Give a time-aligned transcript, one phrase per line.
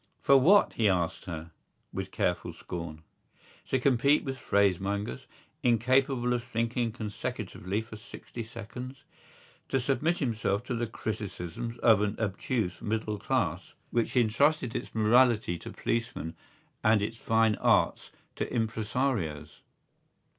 [0.19, 1.51] For what, he asked her,
[1.93, 3.03] with careful scorn.
[3.69, 5.27] To compete with phrasemongers,
[5.61, 9.03] incapable of thinking consecutively for sixty seconds?
[9.69, 15.59] To submit himself to the criticisms of an obtuse middle class which entrusted its morality
[15.59, 16.35] to policemen
[16.83, 19.61] and its fine arts to impresarios?